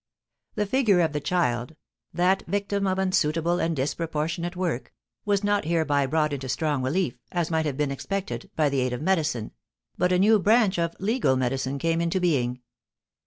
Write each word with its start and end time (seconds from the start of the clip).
The 0.55 0.65
figure 0.65 0.99
of 1.01 1.13
the 1.13 1.19
child, 1.19 1.75
that 2.11 2.41
victim 2.47 2.87
of 2.87 2.97
unsuitable 2.97 3.59
and 3.59 3.75
disproportionate 3.75 4.55
work, 4.55 4.91
was 5.25 5.43
not 5.43 5.65
hereby 5.65 6.07
brought 6.07 6.33
into 6.33 6.49
strong 6.49 6.81
relief, 6.81 7.19
as 7.31 7.51
might 7.51 7.67
have 7.67 7.77
been 7.77 7.91
expected, 7.91 8.49
by 8.55 8.69
the 8.69 8.79
aid 8.79 8.93
of 8.93 9.01
medicine, 9.03 9.51
but 9.99 10.11
a 10.11 10.17
new 10.17 10.39
branch 10.39 10.79
of 10.79 10.95
"legal 10.99 11.35
medicine" 11.35 11.77
came 11.77 12.01
into 12.01 12.19
being. 12.19 12.61